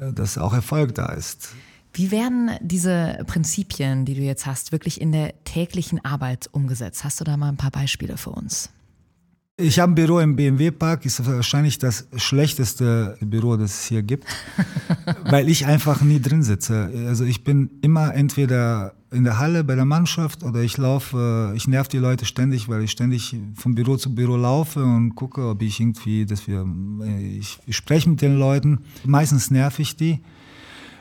[0.00, 1.50] äh, dass auch Erfolg da ist.
[1.92, 7.02] Wie werden diese Prinzipien, die du jetzt hast, wirklich in der täglichen Arbeit umgesetzt?
[7.02, 8.70] Hast du da mal ein paar Beispiele für uns?
[9.60, 14.24] Ich habe ein Büro im BMW-Park, ist wahrscheinlich das schlechteste Büro, das es hier gibt,
[15.24, 16.88] weil ich einfach nie drin sitze.
[17.08, 21.66] Also ich bin immer entweder in der Halle bei der Mannschaft oder ich laufe, ich
[21.66, 25.60] nerv die Leute ständig, weil ich ständig von Büro zu Büro laufe und gucke, ob
[25.60, 26.64] ich irgendwie, dass wir,
[27.20, 28.78] ich, ich spreche mit den Leuten.
[29.04, 30.20] Meistens nerv ich die.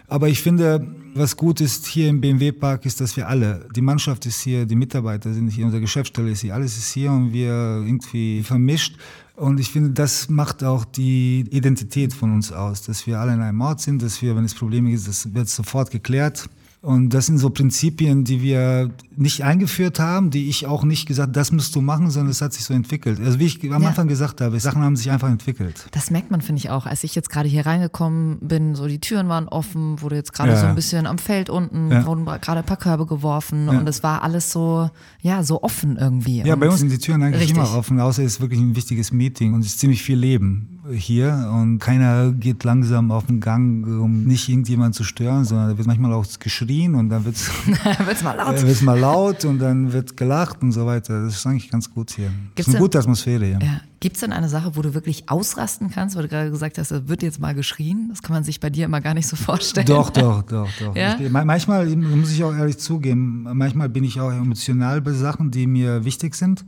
[0.08, 4.26] Aber ich finde, was gut ist hier im BMW-Park, ist, dass wir alle, die Mannschaft
[4.26, 7.52] ist hier, die Mitarbeiter sind hier, unsere Geschäftsstelle ist hier, alles ist hier und wir
[7.52, 8.98] irgendwie vermischt.
[9.36, 13.41] Und ich finde, das macht auch die Identität von uns aus, dass wir alle in
[13.41, 16.50] einem Ort sind, dass wir, wenn es Probleme gibt, das wird sofort geklärt.
[16.82, 21.36] Und das sind so Prinzipien, die wir nicht eingeführt haben, die ich auch nicht gesagt,
[21.36, 23.20] das musst du machen, sondern es hat sich so entwickelt.
[23.20, 23.90] Also wie ich am Ja.
[23.90, 25.88] Anfang gesagt habe, Sachen haben sich einfach entwickelt.
[25.92, 26.86] Das merkt man, finde ich auch.
[26.86, 30.52] Als ich jetzt gerade hier reingekommen bin, so die Türen waren offen, wurde jetzt gerade
[30.52, 30.60] Ja.
[30.62, 32.06] so ein bisschen am Feld unten, Ja.
[32.06, 34.90] wurden gerade ein paar Körbe geworfen und es war alles so,
[35.22, 36.44] ja, so offen irgendwie.
[36.44, 37.58] Ja, und bei uns sind die Türen eigentlich Richtig.
[37.58, 40.77] immer offen, außer es ist wirklich ein wichtiges Meeting und es ist ziemlich viel Leben
[40.91, 45.78] hier und keiner geht langsam auf den Gang, um nicht irgendjemand zu stören, sondern da
[45.78, 47.36] wird manchmal auch geschrien und dann wird
[48.06, 48.56] wird's mal laut.
[48.63, 51.23] es mal laut und dann wird gelacht und so weiter.
[51.26, 52.28] Das ist eigentlich ganz gut hier.
[52.56, 53.60] Gibt's es ist eine denn- gute Atmosphäre hier.
[53.62, 53.82] Ja.
[54.00, 56.91] Gibt es denn eine Sache, wo du wirklich ausrasten kannst, weil du gerade gesagt hast,
[56.91, 58.10] es wird jetzt mal geschrien?
[58.10, 59.88] Das kann man sich bei dir immer gar nicht so vorstellen.
[59.88, 60.95] Doch, doch, doch, doch.
[60.95, 61.19] Ja?
[61.19, 65.50] Ich, ma- manchmal, muss ich auch ehrlich zugeben, manchmal bin ich auch emotional bei Sachen,
[65.50, 66.63] die mir wichtig sind.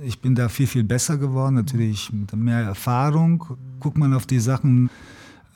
[0.00, 3.44] Ich bin da viel, viel besser geworden, natürlich mit mehr Erfahrung.
[3.78, 4.90] Guckt man auf die Sachen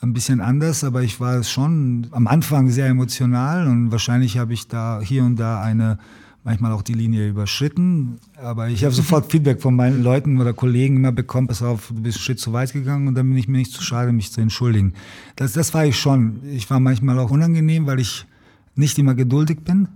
[0.03, 4.68] ein bisschen anders, aber ich war schon am Anfang sehr emotional und wahrscheinlich habe ich
[4.68, 5.99] da hier und da eine
[6.44, 8.18] manchmal auch die Linie überschritten.
[8.37, 12.03] Aber ich habe sofort Feedback von meinen Leuten oder Kollegen immer bekommen, pass auf, du
[12.03, 14.31] bist einen Schritt zu weit gegangen und dann bin ich mir nicht zu schade, mich
[14.31, 14.92] zu entschuldigen.
[15.35, 16.40] Das, das war ich schon.
[16.44, 18.27] Ich war manchmal auch unangenehm, weil ich
[18.77, 19.88] nicht immer geduldig bin.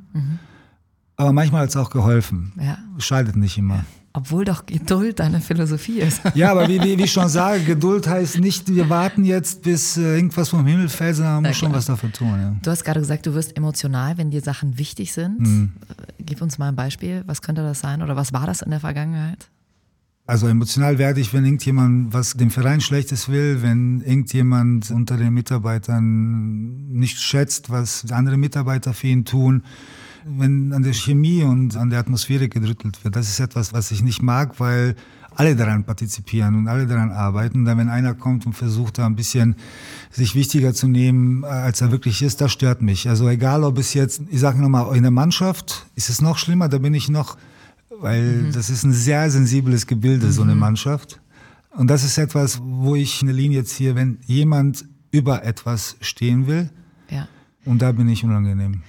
[1.16, 2.52] Aber manchmal hat es auch geholfen.
[2.60, 2.78] Ja.
[2.98, 3.84] Scheidet nicht immer.
[4.12, 6.20] Obwohl doch Geduld deine Philosophie ist.
[6.34, 9.96] Ja, aber wie, wie, wie ich schon sage, Geduld heißt nicht, wir warten jetzt, bis
[9.96, 12.28] äh, irgendwas vom Himmel fällt, sondern man muss schon was dafür tun.
[12.28, 12.56] Ja.
[12.62, 15.40] Du hast gerade gesagt, du wirst emotional, wenn dir Sachen wichtig sind.
[15.40, 15.72] Mhm.
[15.88, 17.22] Äh, Gib uns mal ein Beispiel.
[17.26, 19.48] Was könnte das sein oder was war das in der Vergangenheit?
[20.26, 25.34] Also emotional werde ich, wenn irgendjemand was dem Verein Schlechtes will, wenn irgendjemand unter den
[25.34, 29.64] Mitarbeitern nicht schätzt, was andere Mitarbeiter für ihn tun,
[30.24, 33.16] wenn an der Chemie und an der Atmosphäre gedrüttelt wird.
[33.16, 34.96] Das ist etwas, was ich nicht mag, weil
[35.36, 37.64] alle daran partizipieren und alle daran arbeiten.
[37.64, 39.56] Dann, wenn einer kommt und versucht, da ein bisschen
[40.10, 43.08] sich wichtiger zu nehmen, äh, als er wirklich ist, das stört mich.
[43.08, 46.68] Also egal, ob es jetzt, ich sage nochmal, in der Mannschaft ist es noch schlimmer,
[46.68, 47.36] da bin ich noch
[48.00, 51.20] weil das ist ein sehr sensibles Gebilde, so eine Mannschaft.
[51.70, 56.70] Und das ist etwas, wo ich eine Linie ziehe, wenn jemand über etwas stehen will.
[57.10, 57.28] Ja.
[57.64, 58.82] Und da bin ich unangenehm.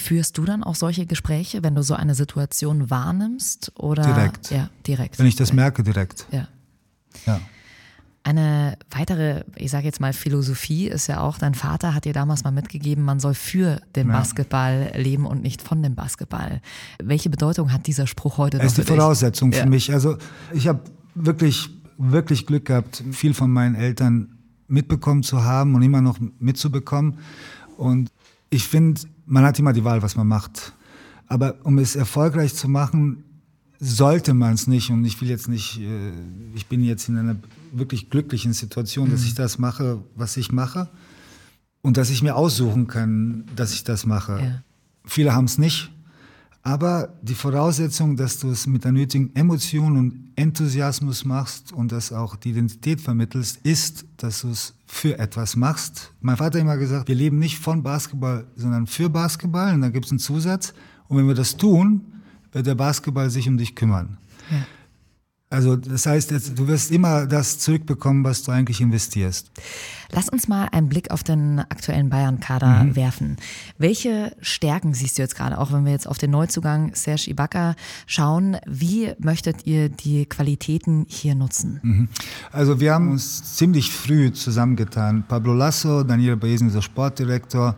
[0.00, 3.72] Führst du dann auch solche Gespräche, wenn du so eine Situation wahrnimmst?
[3.78, 4.02] Oder?
[4.02, 4.50] Direkt.
[4.50, 5.18] Ja, direkt.
[5.18, 6.26] Wenn ich das merke, direkt.
[6.32, 6.48] Ja.
[7.26, 7.40] Ja.
[8.22, 12.44] Eine weitere, ich sage jetzt mal, Philosophie ist ja auch, dein Vater hat dir damals
[12.44, 14.18] mal mitgegeben, man soll für den Ja.
[14.18, 16.60] Basketball leben und nicht von dem Basketball.
[17.02, 18.94] Welche Bedeutung hat dieser Spruch heute noch Das ist die?
[18.94, 19.62] Voraussetzung Ja.
[19.62, 19.92] für mich.
[19.92, 20.16] Also
[20.52, 20.80] ich habe
[21.14, 27.18] wirklich, wirklich Glück gehabt, viel von meinen Eltern mitbekommen zu haben und immer noch mitzubekommen.
[27.78, 28.10] Und
[28.50, 30.72] ich finde, man hat immer die Wahl, was man macht.
[31.28, 33.24] Aber um es erfolgreich zu machen,
[33.78, 34.90] sollte man es nicht.
[34.90, 36.12] Und ich will jetzt nicht, äh,
[36.54, 37.36] ich bin jetzt in einer
[37.72, 40.90] wirklich glücklichen Situation, dass ich das mache, was ich mache.
[41.80, 44.40] Und dass ich mir aussuchen kann, dass ich das mache.
[44.42, 44.62] Ja.
[45.04, 45.90] Viele haben es nicht.
[46.62, 52.12] Aber die Voraussetzung, dass du es mit der nötigen Emotion und Enthusiasmus machst und das
[52.12, 56.12] auch die Identität vermittelst, ist, dass du es für etwas machst.
[56.20, 59.72] Mein Vater hat immer gesagt, wir leben nicht von Basketball, sondern für Basketball.
[59.72, 60.74] Und da gibt es einen Zusatz.
[61.08, 62.02] Und wenn wir das tun,
[62.52, 64.18] wird der Basketball sich um dich kümmern.
[64.50, 64.66] Ja.
[65.52, 69.50] Also das heißt, jetzt, du wirst immer das zurückbekommen, was du eigentlich investierst.
[70.12, 72.94] Lass uns mal einen Blick auf den aktuellen Bayern-Kader Mhm.
[72.96, 73.36] werfen.
[73.76, 77.74] Welche Stärken siehst du jetzt gerade, auch wenn wir jetzt auf den Neuzugang Serge Ibaka
[78.06, 78.58] schauen?
[78.64, 82.08] Wie möchtet ihr die Qualitäten hier nutzen?
[82.52, 85.24] Also wir haben uns ziemlich früh zusammengetan.
[85.26, 87.74] Pablo Lasso, Daniel Baesen, unser Sportdirektor,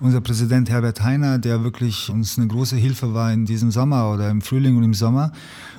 [0.00, 4.30] unser Präsident Herbert Heiner, der wirklich uns eine große Hilfe war in diesem Sommer oder
[4.30, 5.32] im Frühling und im Sommer.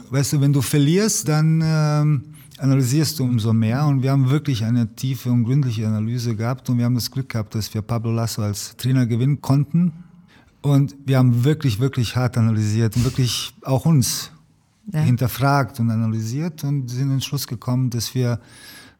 [0.10, 2.23] Weißt du, wenn du verlierst, dann ähm,
[2.57, 6.77] analysierst du umso mehr und wir haben wirklich eine tiefe und gründliche Analyse gehabt und
[6.77, 9.91] wir haben das Glück gehabt, dass wir Pablo Lasso als Trainer gewinnen konnten
[10.62, 14.31] und wir haben wirklich, wirklich hart analysiert und wirklich auch uns
[14.91, 14.99] Ja.
[15.01, 18.39] hinterfragt und analysiert und sind in den Schluss gekommen, dass wir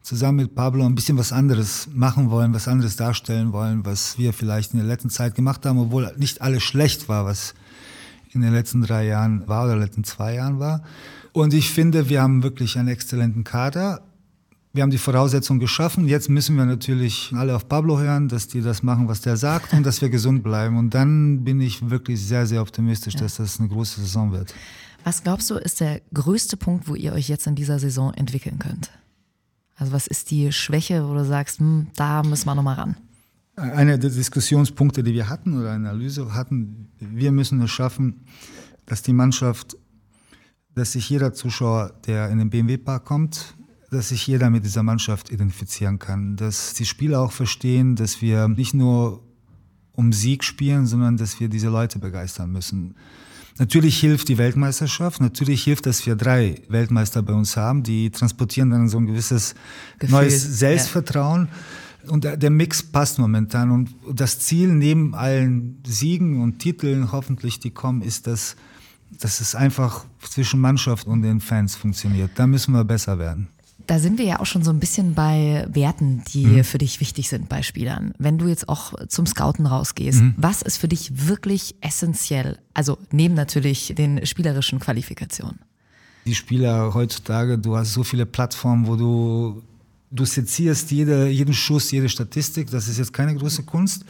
[0.02, 4.32] zusammen mit Pablo ein bisschen was anderes machen wollen, was anderes darstellen wollen, was wir
[4.32, 7.54] vielleicht in der letzten Zeit gemacht haben, obwohl nicht alles schlecht war, was
[8.32, 10.82] in den letzten drei Jahren war oder letzten zwei Jahren war.
[11.32, 14.02] Und ich finde, wir haben wirklich einen exzellenten Kader.
[14.74, 16.08] Wir haben die Voraussetzungen geschaffen.
[16.08, 19.72] Jetzt müssen wir natürlich alle auf Pablo hören, dass die das machen, was der sagt
[19.74, 20.78] und dass wir gesund bleiben.
[20.78, 24.54] Und dann bin ich wirklich sehr, sehr optimistisch, dass das eine große Saison wird.
[25.04, 28.58] Was glaubst du, ist der größte Punkt, wo ihr euch jetzt in dieser Saison entwickeln
[28.58, 28.90] könnt?
[29.76, 32.96] Also was ist die Schwäche, wo du sagst, hm, da müssen wir nochmal ran?
[33.56, 38.24] Einer der Diskussionspunkte, die wir hatten oder Analyse hatten, wir müssen es schaffen,
[38.86, 39.76] dass die Mannschaft,
[40.74, 43.54] dass sich jeder Zuschauer, der in den BMW-Park kommt,
[43.90, 48.48] dass sich jeder mit dieser Mannschaft identifizieren kann, dass die Spieler auch verstehen, dass wir
[48.48, 49.22] nicht nur
[49.92, 52.94] um Sieg spielen, sondern dass wir diese Leute begeistern müssen.
[53.58, 58.70] Natürlich hilft die Weltmeisterschaft, natürlich hilft, dass wir drei Weltmeister bei uns haben, die transportieren
[58.70, 59.54] dann so ein gewisses
[59.98, 61.48] Gefühl, neues Selbstvertrauen.
[62.08, 63.70] Und der, der Mix passt momentan.
[63.70, 68.56] Und das Ziel neben allen Siegen und Titeln, hoffentlich die kommen, ist, dass,
[69.20, 72.32] dass es einfach zwischen Mannschaft und den Fans funktioniert.
[72.34, 73.48] Da müssen wir besser werden.
[73.86, 77.28] Da sind wir ja auch schon so ein bisschen bei Werten, die für dich wichtig
[77.28, 78.14] sind bei Spielern.
[78.18, 82.58] Wenn du jetzt auch zum Scouten rausgehst, was ist für dich wirklich essentiell?
[82.74, 85.58] Also neben natürlich den spielerischen Qualifikationen.
[86.24, 89.62] Die Spieler heutzutage, du hast so viele Plattformen, wo du,
[90.10, 92.70] du sezierst jede, jeden Schuss, jede Statistik.
[92.70, 94.04] Das ist jetzt keine große Kunst.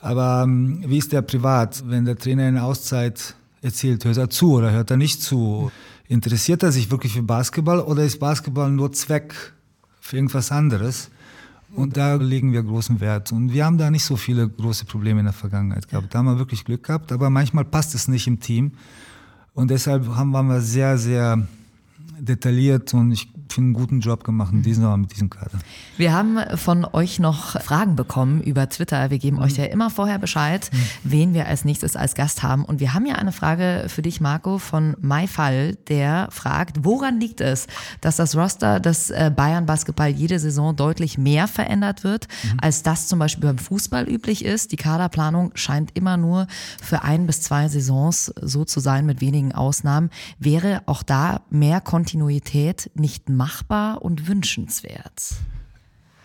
[0.00, 1.82] Aber ähm, wie ist der privat?
[1.86, 5.72] Wenn der Trainer in der Auszeit erzählt, hört er zu oder hört er nicht zu?
[6.08, 9.34] Interessiert er sich wirklich für Basketball oder ist Basketball nur Zweck
[10.00, 11.10] für irgendwas anderes?
[11.74, 13.32] Und da legen wir großen Wert.
[13.32, 16.14] Und wir haben da nicht so viele große Probleme in der Vergangenheit gehabt.
[16.14, 18.72] Da haben wir wirklich Glück gehabt, aber manchmal passt es nicht im Team.
[19.52, 21.46] Und deshalb haben waren wir sehr, sehr
[22.18, 25.58] detailliert und ich finde einen guten Job gemacht in diesem Sommer mit diesem Kader.
[25.96, 29.10] Wir haben von euch noch Fragen bekommen über Twitter.
[29.10, 30.70] Wir geben euch ja immer vorher Bescheid,
[31.04, 32.64] wen wir als nächstes als Gast haben.
[32.66, 37.40] Und wir haben ja eine Frage für dich, Marco, von Maifall, der fragt, woran liegt
[37.40, 37.66] es,
[38.02, 42.28] dass das Roster des äh, Bayern Basketball jede Saison deutlich mehr verändert wird,
[42.60, 44.72] als das zum Beispiel beim Fußball üblich ist?
[44.72, 46.46] Die Kaderplanung scheint immer nur
[46.82, 50.10] für ein bis zwei Saisons so zu sein, mit wenigen Ausnahmen.
[50.38, 55.36] Wäre auch da mehr Kontinuität nicht machbar und wünschenswert?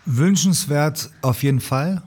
[0.04, 2.02] Wünschenswert auf jeden Fall.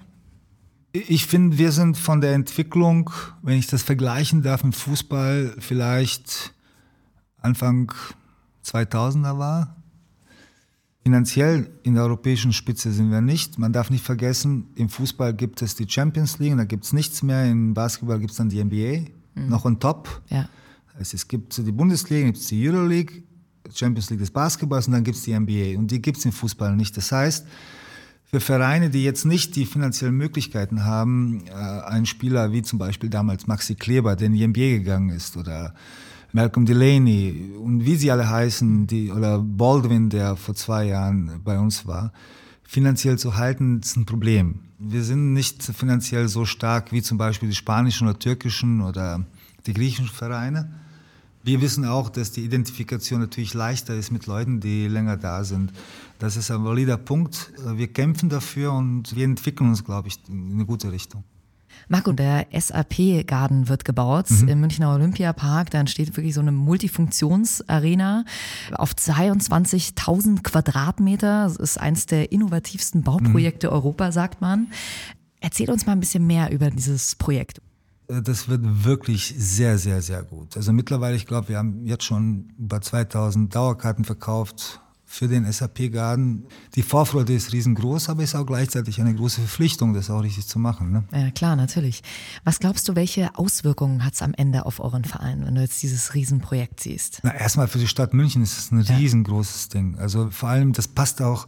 [0.91, 3.09] Ich finde, wir sind von der Entwicklung,
[3.41, 6.53] wenn ich das vergleichen darf mit Fußball, vielleicht
[7.41, 7.93] Anfang
[8.65, 9.77] 2000er war.
[11.03, 13.57] Finanziell in der europäischen Spitze sind wir nicht.
[13.57, 17.23] Man darf nicht vergessen, im Fußball gibt es die Champions League, da gibt es nichts
[17.23, 17.49] mehr.
[17.49, 19.11] Im Basketball gibt es dann die NBA,
[19.47, 20.21] noch on top.
[20.29, 20.49] Ja.
[20.99, 23.23] Es gibt die Bundesliga, gibt es die Euroleague,
[23.73, 25.77] Champions League des Basketballs und dann gibt es die NBA.
[25.77, 26.95] Und die gibt es im Fußball nicht.
[26.97, 27.45] Das heißt,
[28.25, 33.09] für Vereine, die jetzt nicht die finanziellen Möglichkeiten haben, äh, einen Spieler wie zum Beispiel
[33.09, 35.73] damals Maxi Kleber, der in die NBA gegangen ist, oder
[36.33, 41.57] Malcolm Delaney und wie sie alle heißen, die, oder Baldwin, der vor zwei Jahren bei
[41.57, 42.11] uns war,
[42.63, 44.59] finanziell zu halten, ist ein Problem.
[44.77, 49.25] Wir sind nicht finanziell so stark wie zum Beispiel die spanischen oder türkischen oder
[49.65, 50.73] die griechischen Vereine.
[51.45, 55.71] Wir wissen auch, dass die Identifikation natürlich leichter ist mit Leuten, die länger da sind.
[56.17, 57.53] Das ist ein valider Punkt.
[57.75, 61.23] Wir kämpfen dafür und wir entwickeln uns, glaube ich, in eine gute Richtung.
[61.87, 64.47] Marco, der SAP-Garden wird gebaut mhm.
[64.47, 65.69] im Münchner Olympiapark.
[65.69, 68.25] Da entsteht wirklich so eine Multifunktionsarena
[68.71, 71.43] auf 22.000 Quadratmeter.
[71.43, 73.73] Das ist eins der innovativsten Bauprojekte mhm.
[73.73, 74.71] Europa, sagt man.
[75.41, 77.61] Erzähl uns mal ein bisschen mehr über dieses Projekt.
[78.07, 80.55] Äh, das wird wirklich sehr, sehr, sehr gut.
[80.57, 85.91] Also mittlerweile, ich glaube, wir haben jetzt schon über 2000 Dauerkarten verkauft für den SAP
[85.91, 86.45] Garden.
[86.75, 90.59] Die Vorfreude ist riesengroß, aber ist auch gleichzeitig eine große Verpflichtung, das auch richtig zu
[90.59, 90.91] machen.
[90.91, 91.03] Ne?
[91.13, 92.01] Ja, klar, natürlich.
[92.43, 95.81] Was glaubst du, welche Auswirkungen hat es am Ende auf euren Verein, wenn du jetzt
[95.83, 97.19] dieses Riesenprojekt siehst?
[97.23, 99.79] Na, erstmal für die Stadt München ist es ein riesengroßes ja.
[99.79, 99.97] Ding.
[99.99, 101.47] Also vor allem, das passt auch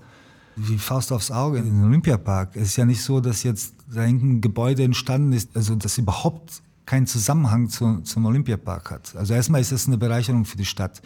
[0.58, 2.56] wie Faust aufs Auge in den Olympiapark.
[2.56, 6.62] Es ist ja nicht so, dass jetzt da ein Gebäude entstanden ist, also das überhaupt
[6.86, 9.16] keinen Zusammenhang zu, zum Olympiapark hat.
[9.16, 11.02] Also erstmal ist das eine Bereicherung für die Stadt.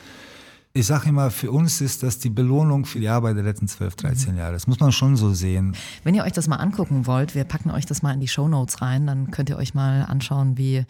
[0.73, 3.93] Ich sage immer, für uns ist das die Belohnung für die Arbeit der letzten 12,
[3.97, 4.53] 13 Jahre.
[4.53, 5.75] Das muss man schon so sehen.
[6.05, 8.47] Wenn ihr euch das mal angucken wollt, wir packen euch das mal in die Show
[8.47, 10.86] Notes rein, dann könnt ihr euch mal anschauen, wie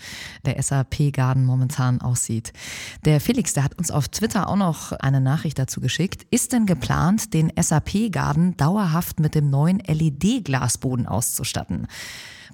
[0.46, 2.54] der SAP-Garden momentan aussieht.
[3.06, 6.28] Der Felix, der hat uns auf Twitter auch noch eine Nachricht dazu geschickt.
[6.30, 11.88] Ist denn geplant, den SAP-Garden dauerhaft mit dem neuen LED-Glasboden auszustatten?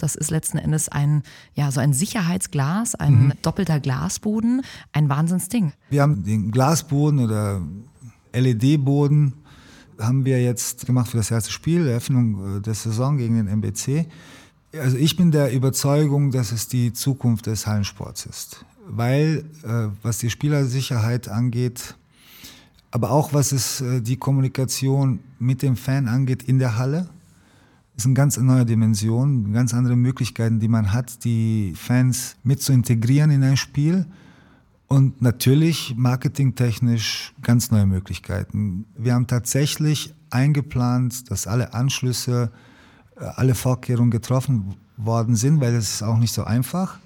[0.04, 1.24] Das ist letzten Endes ein,
[1.56, 3.34] ja, so ein Sicherheitsglas, ein mhm.
[3.42, 4.62] doppelter Glasboden,
[4.94, 5.74] ein Wahnsinnsding.
[5.90, 7.62] Wir haben den Glasboden oder
[8.34, 9.34] LED-Boden
[10.00, 14.06] haben wir jetzt gemacht für das erste Spiel, Eröffnung äh, der Saison gegen den MBC.
[14.74, 18.66] Also ich bin der Überzeugung, dass es die Zukunft des Hallensports ist.
[18.88, 21.96] Weil, äh, was die Spielersicherheit angeht,
[22.92, 27.10] aber auch was es äh, die Kommunikation mit dem Fan angeht in der Halle,
[27.98, 32.72] ist eine ganz neue Dimension, ganz andere Möglichkeiten, die man hat, die Fans mit zu
[32.72, 34.06] integrieren in ein Spiel.
[34.88, 38.86] Und natürlich marketingtechnisch ganz neue Möglichkeiten.
[38.96, 42.52] Wir haben tatsächlich eingeplant, dass alle Anschlüsse,
[43.18, 47.00] äh, alle Vorkehrungen getroffen worden sind, weil es ist auch nicht so einfach,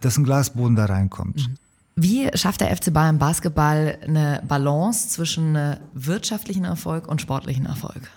[0.00, 1.36] dass ein Glasboden da reinkommt.
[1.36, 1.56] Mhm.
[1.96, 8.10] Wie schafft der FC Bayern Basketball eine Balance zwischen äh, wirtschaftlichen Erfolg und sportlichen Erfolg?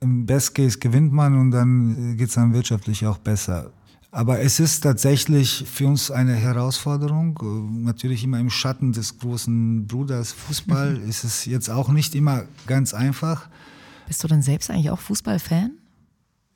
[0.00, 3.72] Im Best Case gewinnt man und dann geht es dann wirtschaftlich auch besser.
[4.10, 7.38] Aber es ist tatsächlich für uns eine Herausforderung.
[7.84, 11.08] Natürlich immer im Schatten des großen Bruders Fußball mhm.
[11.08, 13.48] ist es jetzt auch nicht immer ganz einfach.
[14.06, 15.72] Bist du denn selbst eigentlich auch Fußballfan?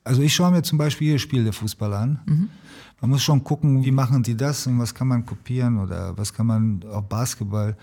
[0.03, 2.19] Also ich schaue mir zum Beispiel jedes Spiel der Fußball an.
[2.25, 2.49] Mhm.
[3.01, 6.33] Man muss schon gucken, wie machen die das und was kann man kopieren oder was
[6.33, 7.77] kann man auch Basketball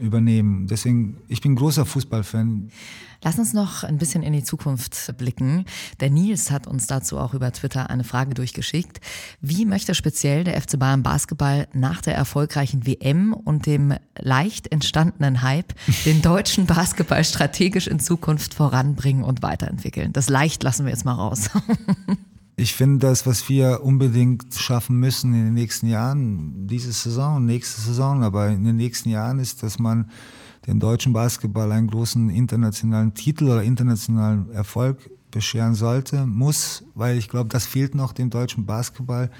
[0.00, 0.66] übernehmen.
[0.66, 2.70] Deswegen, ich bin großer Fußballfan.
[3.22, 5.66] Lass uns noch ein bisschen in die Zukunft blicken.
[6.00, 9.00] Der Nils hat uns dazu auch über Twitter eine Frage durchgeschickt.
[9.42, 15.42] Wie möchte speziell der FC Bayern Basketball nach der erfolgreichen WM und dem leicht entstandenen
[15.42, 15.74] Hype
[16.06, 20.14] den deutschen Basketball strategisch in Zukunft voranbringen und weiterentwickeln?
[20.14, 21.50] Das leicht lassen wir jetzt mal raus.
[22.60, 27.80] Ich finde das, was wir unbedingt schaffen müssen in den nächsten Jahren, diese Saison, nächste
[27.80, 30.10] Saison, aber in den nächsten Jahren ist, dass man
[30.66, 37.30] den deutschen Basketball einen großen internationalen Titel oder internationalen Erfolg bescheren sollte, muss, weil ich
[37.30, 39.30] glaube, das fehlt noch dem deutschen Basketball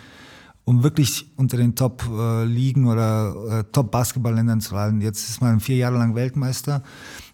[0.65, 5.01] um wirklich unter den Top-Ligen oder äh, Top-Basketball-Ländern zu halten.
[5.01, 6.83] Jetzt ist man vier Jahre lang Weltmeister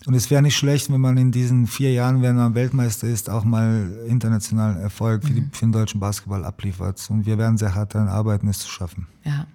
[0.06, 3.28] und es wäre nicht schlecht, wenn man in diesen vier Jahren, wenn man Weltmeister ist,
[3.28, 5.50] auch mal internationalen Erfolg für, die, mhm.
[5.52, 7.04] für den deutschen Basketball abliefert.
[7.10, 9.06] Und wir werden sehr hart daran arbeiten, es zu schaffen.
[9.24, 9.46] Ja.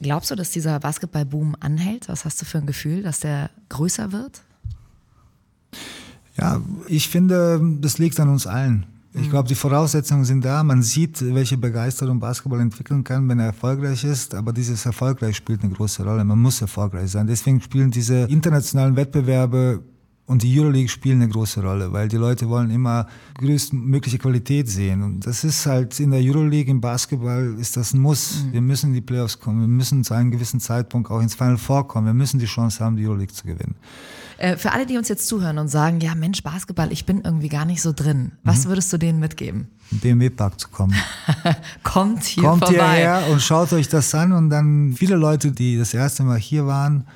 [0.00, 2.08] Glaubst du, dass dieser Basketballboom anhält?
[2.08, 4.42] Was hast du für ein Gefühl, dass der größer wird?
[6.36, 8.86] Ja, ich finde, das liegt an uns allen.
[9.18, 10.62] Ich glaube, die Voraussetzungen sind da.
[10.62, 14.34] Man sieht, welche Begeisterung Basketball entwickeln kann, wenn er erfolgreich ist.
[14.34, 16.24] Aber dieses Erfolgreich spielt eine große Rolle.
[16.24, 17.26] Man muss erfolgreich sein.
[17.26, 19.82] Deswegen spielen diese internationalen Wettbewerbe
[20.26, 23.06] und die Euroleague spielt eine große Rolle, weil die Leute wollen immer
[23.38, 25.02] größtmögliche Qualität sehen.
[25.02, 28.44] Und das ist halt in der Euroleague, im Basketball, ist das ein Muss.
[28.44, 28.52] Mhm.
[28.52, 29.60] Wir müssen in die Playoffs kommen.
[29.60, 32.06] Wir müssen zu einem gewissen Zeitpunkt auch ins Final vorkommen.
[32.06, 33.76] Wir müssen die Chance haben, die Euroleague zu gewinnen.
[34.38, 37.48] Äh, für alle, die uns jetzt zuhören und sagen, ja Mensch, Basketball, ich bin irgendwie
[37.48, 38.32] gar nicht so drin.
[38.42, 38.68] Was mhm.
[38.70, 39.68] würdest du denen mitgeben?
[39.90, 40.94] Im BMW-Park zu kommen.
[41.82, 42.96] Kommt hier Kommt vorbei.
[42.96, 46.66] hierher und schaut euch das an und dann viele Leute, die das erste Mal hier
[46.66, 47.06] waren,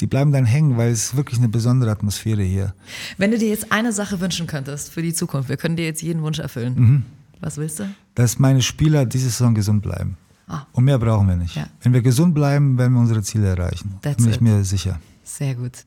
[0.00, 2.74] die bleiben dann hängen, weil es wirklich eine besondere Atmosphäre hier.
[3.18, 6.02] Wenn du dir jetzt eine Sache wünschen könntest für die Zukunft, wir können dir jetzt
[6.02, 6.74] jeden Wunsch erfüllen.
[6.74, 7.02] Mhm.
[7.40, 7.88] Was willst du?
[8.14, 10.16] Dass meine Spieler diese Saison gesund bleiben.
[10.48, 10.62] Ah.
[10.72, 11.56] Und mehr brauchen wir nicht.
[11.56, 11.66] Ja.
[11.82, 13.94] Wenn wir gesund bleiben, werden wir unsere Ziele erreichen.
[14.02, 14.42] That's bin ich it.
[14.42, 14.98] mir sicher.
[15.24, 15.84] Sehr gut.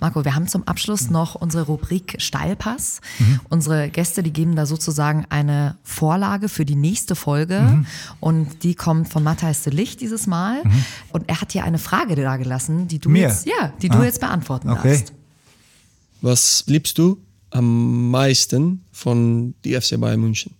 [0.00, 3.00] Marco, wir haben zum Abschluss noch unsere Rubrik Steilpass.
[3.18, 3.40] Mhm.
[3.48, 7.86] Unsere Gäste, die geben da sozusagen eine Vorlage für die nächste Folge mhm.
[8.18, 10.84] und die kommt von Matthias de Licht dieses Mal mhm.
[11.12, 13.28] und er hat hier eine Frage da gelassen, die du Mir?
[13.28, 13.96] jetzt, ja, die ah.
[13.96, 14.90] du jetzt beantworten okay.
[14.90, 15.12] darfst.
[16.20, 17.18] Was liebst du
[17.50, 20.54] am meisten von die FC Bayern München?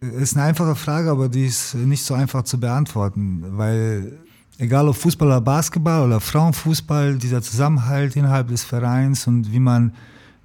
[0.00, 4.18] Ist eine einfache Frage, aber die ist nicht so einfach zu beantworten, weil
[4.62, 9.92] egal ob Fußball oder Basketball oder Frauenfußball, dieser Zusammenhalt innerhalb des Vereins und wie man,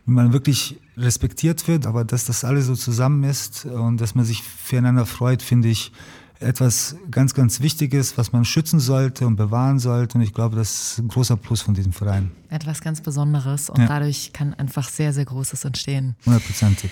[0.05, 4.25] wie man wirklich respektiert wird, aber dass das alles so zusammen ist und dass man
[4.25, 5.91] sich füreinander freut, finde ich
[6.39, 10.17] etwas ganz, ganz Wichtiges, was man schützen sollte und bewahren sollte.
[10.17, 12.31] Und ich glaube, das ist ein großer Plus von diesem Verein.
[12.49, 13.87] Etwas ganz Besonderes und ja.
[13.87, 16.15] dadurch kann einfach sehr, sehr Großes entstehen.
[16.25, 16.91] Hundertprozentig.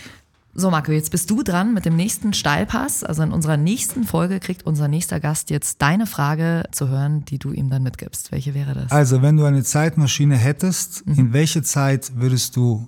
[0.57, 3.03] So, Marco, jetzt bist du dran mit dem nächsten Steilpass.
[3.03, 7.39] Also in unserer nächsten Folge kriegt unser nächster Gast jetzt deine Frage zu hören, die
[7.39, 8.31] du ihm dann mitgibst.
[8.31, 8.89] Welche wäre das?
[8.89, 11.19] Also, wenn du eine Zeitmaschine hättest, mhm.
[11.19, 12.87] in welche Zeit würdest du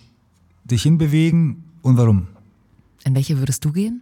[0.64, 2.28] dich hinbewegen und warum?
[3.04, 4.00] In welche würdest du gehen?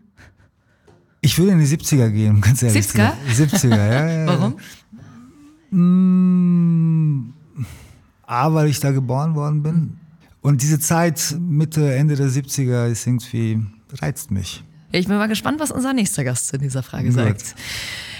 [1.21, 2.85] Ich würde in die 70er gehen, ganz ehrlich.
[2.85, 3.13] 70er?
[3.33, 4.27] 70er, ja, ja.
[4.27, 4.57] Warum?
[5.71, 7.33] Mmh,
[8.27, 9.97] A, weil ich da geboren worden bin.
[10.45, 13.65] Und diese Zeit Mitte, Ende der 70er ist irgendwie,
[13.99, 14.63] reizt mich.
[14.91, 17.55] Ich bin mal gespannt, was unser nächster Gast zu dieser Frage sagt.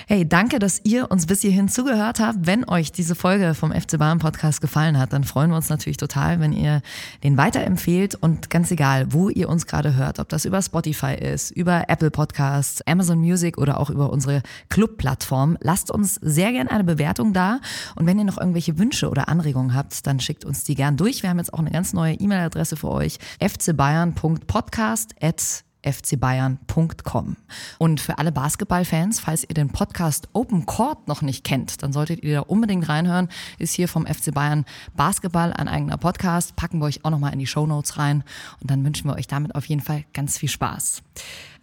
[0.08, 2.46] Hey, danke, dass ihr uns bis hierhin zugehört habt.
[2.46, 5.98] Wenn euch diese Folge vom FC Bayern Podcast gefallen hat, dann freuen wir uns natürlich
[5.98, 6.84] total, wenn ihr
[7.24, 11.50] den weiterempfehlt und ganz egal, wo ihr uns gerade hört, ob das über Spotify ist,
[11.50, 16.84] über Apple Podcasts, Amazon Music oder auch über unsere Club-Plattform, lasst uns sehr gerne eine
[16.84, 17.60] Bewertung da.
[17.96, 21.24] Und wenn ihr noch irgendwelche Wünsche oder Anregungen habt, dann schickt uns die gern durch.
[21.24, 27.38] Wir haben jetzt auch eine ganz neue E-Mail-Adresse für euch, fcbayern.podcast@ fcbayern.com.
[27.78, 32.24] Und für alle Basketballfans, falls ihr den Podcast Open Court noch nicht kennt, dann solltet
[32.24, 33.30] ihr da unbedingt reinhören.
[33.60, 36.56] Ist hier vom FC Bayern Basketball ein eigener Podcast.
[36.56, 38.24] Packen wir euch auch nochmal in die Show Notes rein.
[38.62, 41.04] Und dann wünschen wir euch damit auf jeden Fall ganz viel Spaß.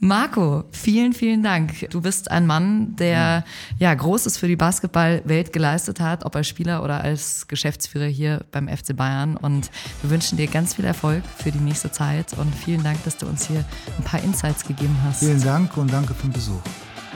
[0.05, 1.89] Marco, vielen, vielen Dank.
[1.91, 3.45] Du bist ein Mann, der
[3.79, 8.67] ja Großes für die Basketballwelt geleistet hat, ob als Spieler oder als Geschäftsführer hier beim
[8.67, 9.37] FC Bayern.
[9.37, 9.71] Und
[10.03, 13.27] wir wünschen dir ganz viel Erfolg für die nächste Zeit und vielen Dank, dass du
[13.27, 13.65] uns hier
[13.97, 15.21] ein paar Insights gegeben hast.
[15.21, 16.61] Vielen Dank und danke für den Besuch.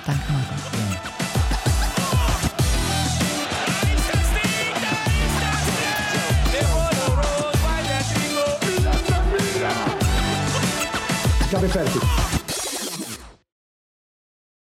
[0.07, 0.55] Danke, Marco.
[0.79, 1.17] Ja.
[11.49, 12.26] Ich habe fertig.